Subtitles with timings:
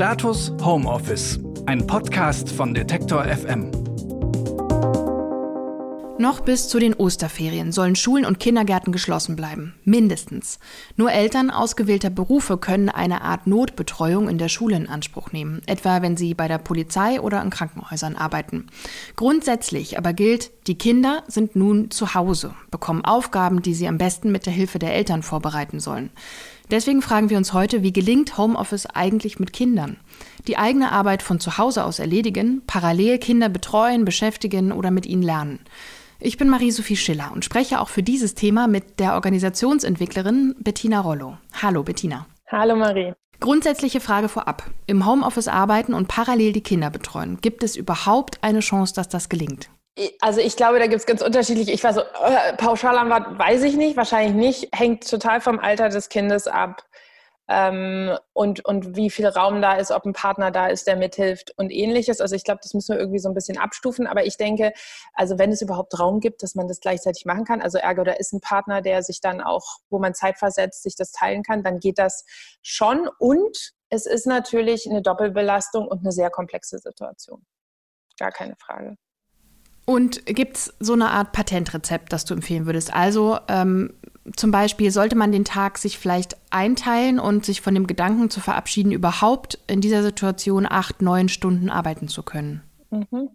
[0.00, 3.70] Status Homeoffice, ein Podcast von Detektor FM.
[6.16, 9.74] Noch bis zu den Osterferien sollen Schulen und Kindergärten geschlossen bleiben.
[9.84, 10.58] Mindestens.
[10.96, 16.00] Nur Eltern ausgewählter Berufe können eine Art Notbetreuung in der Schule in Anspruch nehmen, etwa
[16.00, 18.68] wenn sie bei der Polizei oder in Krankenhäusern arbeiten.
[19.16, 24.32] Grundsätzlich aber gilt, die Kinder sind nun zu Hause, bekommen Aufgaben, die sie am besten
[24.32, 26.08] mit der Hilfe der Eltern vorbereiten sollen.
[26.70, 29.96] Deswegen fragen wir uns heute, wie gelingt Homeoffice eigentlich mit Kindern?
[30.46, 35.22] Die eigene Arbeit von zu Hause aus erledigen, parallel Kinder betreuen, beschäftigen oder mit ihnen
[35.22, 35.58] lernen.
[36.20, 41.38] Ich bin Marie-Sophie Schiller und spreche auch für dieses Thema mit der Organisationsentwicklerin Bettina Rollo.
[41.60, 42.26] Hallo Bettina.
[42.46, 43.14] Hallo Marie.
[43.40, 44.70] Grundsätzliche Frage vorab.
[44.86, 47.38] Im Homeoffice arbeiten und parallel die Kinder betreuen.
[47.40, 49.70] Gibt es überhaupt eine Chance, dass das gelingt?
[50.20, 51.72] Also ich glaube, da gibt es ganz unterschiedliche.
[51.72, 54.78] Ich weiß so, äh, Pauschalantwort weiß ich nicht, wahrscheinlich nicht.
[54.78, 56.84] Hängt total vom Alter des Kindes ab
[57.50, 61.52] ähm, und, und wie viel Raum da ist, ob ein Partner da ist, der mithilft
[61.58, 62.20] und ähnliches.
[62.20, 64.06] Also ich glaube, das müssen wir irgendwie so ein bisschen abstufen.
[64.06, 64.72] Aber ich denke,
[65.14, 68.12] also wenn es überhaupt Raum gibt, dass man das gleichzeitig machen kann, also ergo, da
[68.12, 71.64] ist ein Partner, der sich dann auch, wo man Zeit versetzt, sich das teilen kann,
[71.64, 72.24] dann geht das
[72.62, 73.08] schon.
[73.18, 77.44] Und es ist natürlich eine Doppelbelastung und eine sehr komplexe Situation.
[78.16, 78.96] Gar keine Frage.
[79.90, 82.94] Und gibt es so eine Art Patentrezept, das du empfehlen würdest?
[82.94, 83.92] Also ähm,
[84.36, 88.38] zum Beispiel sollte man den Tag sich vielleicht einteilen und sich von dem Gedanken zu
[88.38, 92.62] verabschieden, überhaupt in dieser Situation acht, neun Stunden arbeiten zu können.
[92.90, 93.30] Mhm.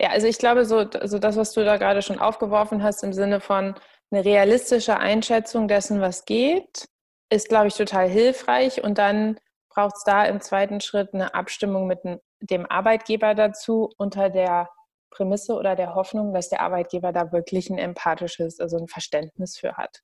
[0.00, 3.12] Ja, also ich glaube, so also das, was du da gerade schon aufgeworfen hast, im
[3.12, 3.76] Sinne von
[4.10, 6.86] eine realistische Einschätzung dessen, was geht,
[7.30, 8.82] ist, glaube ich, total hilfreich.
[8.82, 9.38] Und dann
[9.68, 12.00] braucht es da im zweiten Schritt eine Abstimmung mit
[12.40, 14.70] dem Arbeitgeber dazu unter der
[15.10, 19.76] Prämisse oder der Hoffnung, dass der Arbeitgeber da wirklich ein empathisches, also ein Verständnis für
[19.76, 20.00] hat.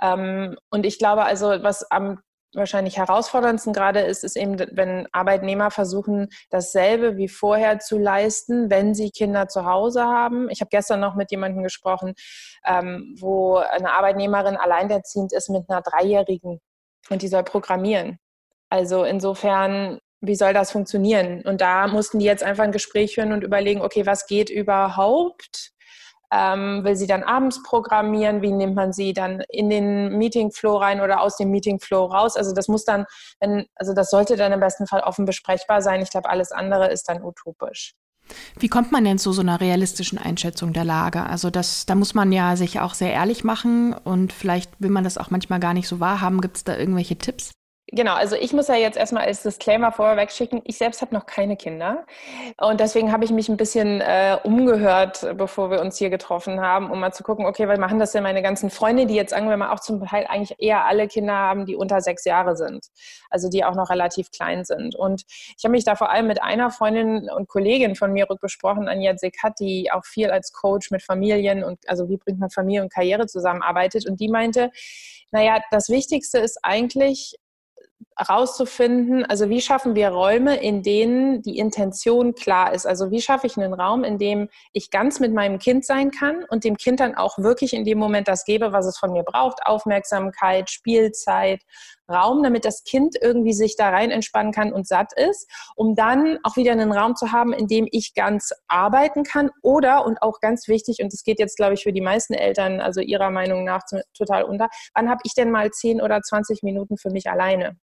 [0.00, 2.20] Ähm, und ich glaube also, was am
[2.54, 8.94] wahrscheinlich herausforderndsten gerade ist, ist eben, wenn Arbeitnehmer versuchen, dasselbe wie vorher zu leisten, wenn
[8.94, 10.48] sie Kinder zu Hause haben.
[10.50, 12.14] Ich habe gestern noch mit jemandem gesprochen,
[12.64, 16.60] ähm, wo eine Arbeitnehmerin alleinerziehend ist mit einer Dreijährigen
[17.08, 18.18] und die soll programmieren.
[18.68, 21.42] Also insofern wie soll das funktionieren?
[21.42, 25.72] Und da mussten die jetzt einfach ein Gespräch führen und überlegen, okay, was geht überhaupt?
[26.32, 28.40] Ähm, will sie dann abends programmieren?
[28.40, 32.36] Wie nimmt man sie dann in den Meetingflow rein oder aus dem Meetingflow raus?
[32.36, 33.06] Also das muss dann,
[33.74, 36.02] also das sollte dann im besten Fall offen besprechbar sein.
[36.02, 37.94] Ich glaube, alles andere ist dann utopisch.
[38.58, 41.24] Wie kommt man denn zu so einer realistischen Einschätzung der Lage?
[41.24, 45.02] Also das, da muss man ja sich auch sehr ehrlich machen und vielleicht will man
[45.02, 46.40] das auch manchmal gar nicht so wahrhaben.
[46.40, 47.50] Gibt es da irgendwelche Tipps?
[47.92, 51.26] Genau, also ich muss ja jetzt erstmal als Disclaimer vorweg schicken, ich selbst habe noch
[51.26, 52.06] keine Kinder.
[52.56, 56.88] Und deswegen habe ich mich ein bisschen äh, umgehört, bevor wir uns hier getroffen haben,
[56.88, 59.48] um mal zu gucken, okay, was machen das denn meine ganzen Freunde, die jetzt, sagen
[59.48, 62.86] wir mal, auch zum Teil eigentlich eher alle Kinder haben, die unter sechs Jahre sind,
[63.28, 64.94] also die auch noch relativ klein sind.
[64.94, 68.86] Und ich habe mich da vor allem mit einer Freundin und Kollegin von mir rückbesprochen,
[68.86, 72.82] Anja Sekat, die auch viel als Coach mit Familien und also wie bringt man Familie
[72.82, 74.08] und Karriere zusammenarbeitet.
[74.08, 74.70] Und die meinte,
[75.32, 77.34] naja, das Wichtigste ist eigentlich,
[78.20, 82.86] herauszufinden, also wie schaffen wir Räume, in denen die Intention klar ist.
[82.86, 86.44] Also wie schaffe ich einen Raum, in dem ich ganz mit meinem Kind sein kann
[86.50, 89.22] und dem Kind dann auch wirklich in dem Moment das gebe, was es von mir
[89.22, 89.64] braucht.
[89.64, 91.62] Aufmerksamkeit, Spielzeit,
[92.10, 96.38] Raum, damit das Kind irgendwie sich da rein entspannen kann und satt ist, um dann
[96.42, 100.40] auch wieder einen Raum zu haben, in dem ich ganz arbeiten kann oder, und auch
[100.40, 103.64] ganz wichtig, und das geht jetzt, glaube ich, für die meisten Eltern, also ihrer Meinung
[103.64, 103.82] nach
[104.12, 107.78] total unter, wann habe ich denn mal 10 oder 20 Minuten für mich alleine?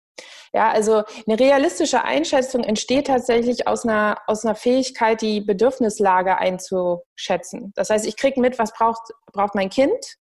[0.53, 7.72] Ja, also eine realistische Einschätzung entsteht tatsächlich aus einer, aus einer Fähigkeit, die Bedürfnislage einzuschätzen.
[7.75, 10.16] Das heißt, ich kriege mit, was braucht, braucht mein Kind,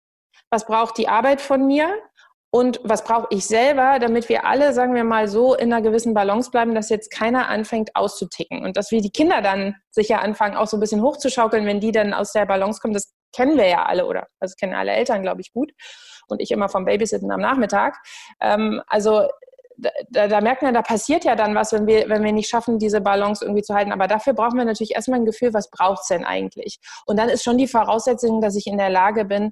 [0.49, 1.89] was braucht die Arbeit von mir
[2.55, 6.13] und was brauche ich selber, damit wir alle, sagen wir mal, so in einer gewissen
[6.13, 10.55] Balance bleiben, dass jetzt keiner anfängt auszuticken und dass wir die Kinder dann sicher anfangen,
[10.55, 12.93] auch so ein bisschen hochzuschaukeln, wenn die dann aus der Balance kommen.
[12.93, 15.71] Das kennen wir ja alle oder das kennen alle Eltern, glaube ich, gut.
[16.29, 17.97] Und ich immer vom Babysitten am Nachmittag.
[18.39, 19.27] Ähm, also
[19.77, 22.79] da, da, merkt man, da passiert ja dann was, wenn wir, wenn wir nicht schaffen,
[22.79, 23.91] diese Balance irgendwie zu halten.
[23.91, 26.79] Aber dafür brauchen wir natürlich erstmal ein Gefühl, was braucht es denn eigentlich?
[27.05, 29.51] Und dann ist schon die Voraussetzung, dass ich in der Lage bin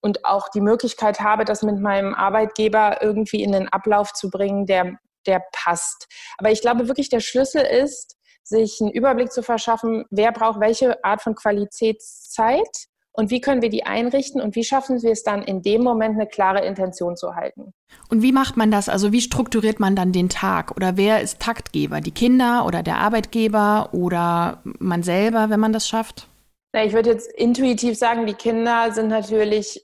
[0.00, 4.66] und auch die Möglichkeit habe, das mit meinem Arbeitgeber irgendwie in den Ablauf zu bringen,
[4.66, 6.06] der, der passt.
[6.38, 11.04] Aber ich glaube wirklich, der Schlüssel ist, sich einen Überblick zu verschaffen, wer braucht welche
[11.04, 15.42] Art von Qualitätszeit und wie können wir die einrichten und wie schaffen wir es dann
[15.42, 17.72] in dem Moment eine klare Intention zu halten.
[18.08, 18.88] Und wie macht man das?
[18.88, 20.76] Also wie strukturiert man dann den Tag?
[20.76, 22.00] Oder wer ist Taktgeber?
[22.00, 26.28] Die Kinder oder der Arbeitgeber oder man selber, wenn man das schafft?
[26.72, 29.82] Na, ich würde jetzt intuitiv sagen, die Kinder sind natürlich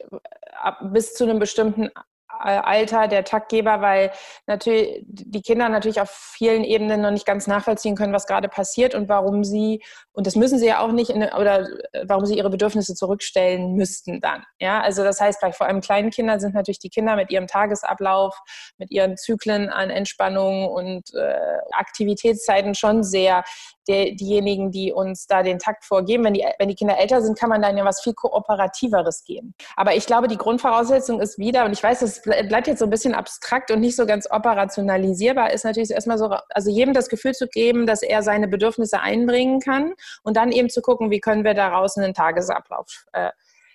[0.93, 1.91] bis zu einem bestimmten
[2.39, 4.13] Alter der Taktgeber, weil
[4.47, 8.95] natürlich die Kinder natürlich auf vielen Ebenen noch nicht ganz nachvollziehen können, was gerade passiert
[8.95, 12.37] und warum sie, und das müssen sie ja auch nicht, in, oder äh, warum sie
[12.37, 14.45] ihre Bedürfnisse zurückstellen müssten dann.
[14.61, 17.47] Ja, also das heißt, bei vor allem kleinen Kindern sind natürlich die Kinder mit ihrem
[17.47, 18.39] Tagesablauf,
[18.79, 23.45] mit ihren Zyklen an Entspannung und äh, Aktivitätszeiten schon sehr
[23.89, 26.25] der, diejenigen, die uns da den Takt vorgeben.
[26.25, 29.55] Wenn die, wenn die Kinder älter sind, kann man dann ja was viel kooperativeres gehen.
[29.77, 32.91] Aber ich glaube, die Grundvoraussetzung ist wieder, und ich weiß, das bleibt jetzt so ein
[32.91, 37.33] bisschen abstrakt und nicht so ganz operationalisierbar, ist natürlich erstmal so, also jedem das Gefühl
[37.33, 41.45] zu geben, dass er seine Bedürfnisse einbringen kann und dann eben zu gucken, wie können
[41.45, 43.31] wir daraus einen Tagesablauf äh,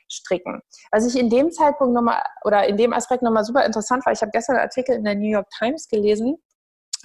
[0.09, 0.61] stricken.
[0.91, 4.21] Was ich in dem Zeitpunkt nochmal oder in dem Aspekt nochmal super interessant war, ich
[4.21, 6.37] habe gestern einen Artikel in der New York Times gelesen,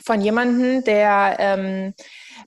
[0.04, 1.94] von jemandem, der ähm,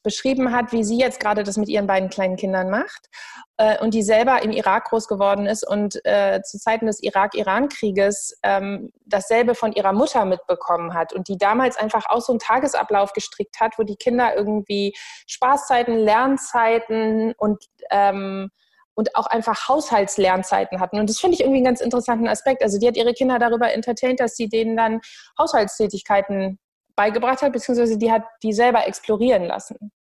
[0.04, 3.10] beschrieben hat, wie sie jetzt gerade das mit ihren beiden kleinen Kindern macht
[3.58, 8.40] äh, und die selber im Irak groß geworden ist und äh, zu Zeiten des Irak-Iran-Krieges
[8.44, 13.14] ähm, dasselbe von ihrer Mutter mitbekommen hat und die damals einfach auch so einen Tagesablauf
[13.14, 14.94] gestrickt hat, wo die Kinder irgendwie
[15.28, 18.50] Spaßzeiten, Lernzeiten und ähm,
[18.96, 21.00] und auch einfach Haushaltslernzeiten hatten.
[21.00, 22.62] Und das finde ich irgendwie einen ganz interessanten Aspekt.
[22.62, 25.00] Also die hat ihre Kinder darüber entertaint, dass sie denen dann
[25.40, 26.60] Haushaltstätigkeiten
[27.00, 29.94] beigebracht hat, beziehungsweise die hat die selber explorieren lassen.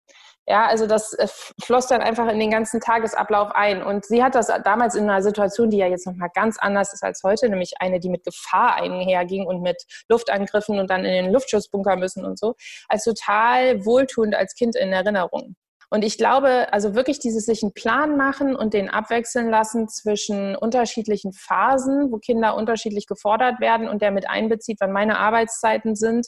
[0.46, 1.28] Ja, also das äh,
[1.63, 3.81] floss dann einfach in den ganzen Tagesablauf ein.
[3.81, 7.04] Und sie hat das damals in einer Situation, die ja jetzt nochmal ganz anders ist
[7.04, 11.31] als heute, nämlich eine, die mit Gefahr einherging und mit Luftangriffen und dann in den
[11.31, 12.56] Luftschutzbunker müssen und so,
[12.90, 15.56] als total wohltuend als Kind in Erinnerung.
[15.92, 20.56] Und ich glaube, also wirklich dieses sich einen Plan machen und den abwechseln lassen zwischen
[20.56, 26.28] unterschiedlichen Phasen, wo Kinder unterschiedlich gefordert werden und der mit einbezieht, wann meine Arbeitszeiten sind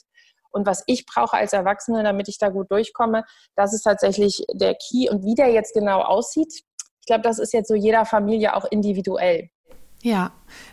[0.52, 3.24] und was ich brauche als Erwachsene, damit ich da gut durchkomme,
[3.56, 5.08] das ist tatsächlich der Key.
[5.10, 6.52] Und wie der jetzt genau aussieht,
[7.00, 9.48] ich glaube, das ist jetzt so jeder Familie auch individuell.
[10.02, 10.32] Ja,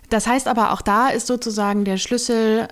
[0.10, 2.68] das heißt aber auch da ist sozusagen der Schlüssel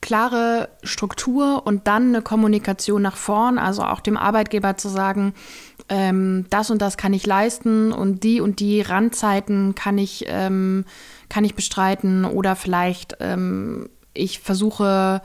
[0.00, 5.34] klare Struktur und dann eine Kommunikation nach vorn, also auch dem Arbeitgeber zu sagen,
[5.88, 10.84] ähm, das und das kann ich leisten und die und die Randzeiten kann ich, ähm,
[11.28, 15.22] kann ich bestreiten oder vielleicht ähm, ich versuche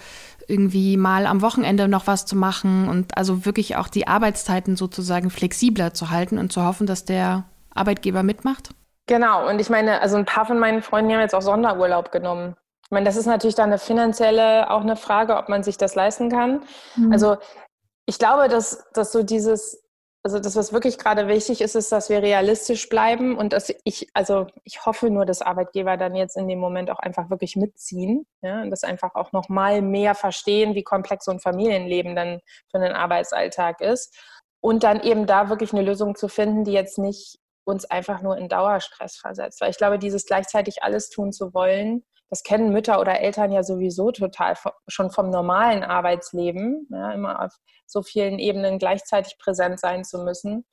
[0.51, 5.29] irgendwie mal am Wochenende noch was zu machen und also wirklich auch die Arbeitszeiten sozusagen
[5.29, 8.69] flexibler zu halten und zu hoffen, dass der Arbeitgeber mitmacht?
[9.07, 12.55] Genau, und ich meine, also ein paar von meinen Freunden haben jetzt auch Sonderurlaub genommen.
[12.83, 15.95] Ich meine, das ist natürlich dann eine finanzielle auch eine Frage, ob man sich das
[15.95, 16.63] leisten kann.
[16.95, 17.11] Mhm.
[17.11, 17.37] Also
[18.05, 19.81] ich glaube, dass, dass so dieses
[20.23, 24.09] also das, was wirklich gerade wichtig ist, ist, dass wir realistisch bleiben und dass ich,
[24.13, 28.27] also ich hoffe nur, dass Arbeitgeber dann jetzt in dem Moment auch einfach wirklich mitziehen
[28.43, 32.39] ja, und das einfach auch noch mal mehr verstehen, wie komplex so ein Familienleben dann
[32.69, 34.15] für einen Arbeitsalltag ist
[34.61, 38.37] und dann eben da wirklich eine Lösung zu finden, die jetzt nicht uns einfach nur
[38.37, 39.59] in Dauerstress versetzt.
[39.61, 43.61] Weil ich glaube, dieses gleichzeitig alles tun zu wollen, das kennen Mütter oder Eltern ja
[43.61, 44.55] sowieso total
[44.87, 47.53] schon vom normalen Arbeitsleben, ja, immer auf
[47.85, 50.65] so vielen Ebenen gleichzeitig präsent sein zu müssen.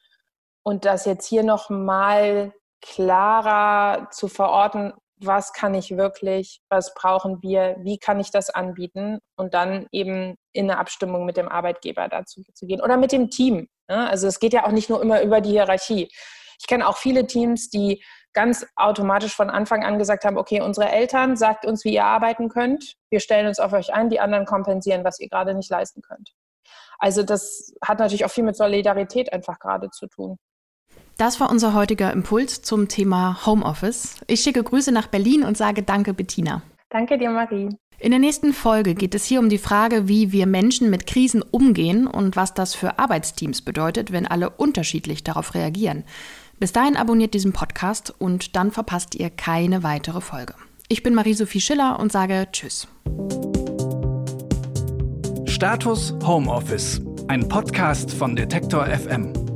[0.62, 7.76] Und das jetzt hier nochmal klarer zu verorten, was kann ich wirklich, was brauchen wir,
[7.80, 12.42] wie kann ich das anbieten und dann eben in eine Abstimmung mit dem Arbeitgeber dazu
[12.54, 13.66] zu gehen oder mit dem Team.
[13.88, 14.08] Ne?
[14.08, 16.08] Also es geht ja auch nicht nur immer über die Hierarchie.
[16.60, 20.90] Ich kenne auch viele Teams, die ganz automatisch von Anfang an gesagt haben, okay, unsere
[20.90, 22.94] Eltern sagt uns, wie ihr arbeiten könnt.
[23.10, 26.34] Wir stellen uns auf euch ein, die anderen kompensieren, was ihr gerade nicht leisten könnt.
[26.98, 30.38] Also das hat natürlich auch viel mit Solidarität einfach gerade zu tun.
[31.16, 34.16] Das war unser heutiger Impuls zum Thema Homeoffice.
[34.26, 36.62] Ich schicke Grüße nach Berlin und sage Danke, Bettina.
[36.90, 37.70] Danke dir, Marie.
[38.00, 41.42] In der nächsten Folge geht es hier um die Frage, wie wir Menschen mit Krisen
[41.42, 46.04] umgehen und was das für Arbeitsteams bedeutet, wenn alle unterschiedlich darauf reagieren.
[46.58, 50.54] Bis dahin abonniert diesen Podcast und dann verpasst ihr keine weitere Folge.
[50.88, 52.88] Ich bin Marie-Sophie Schiller und sage Tschüss.
[55.46, 59.47] Status Homeoffice, ein Podcast von Detektor FM.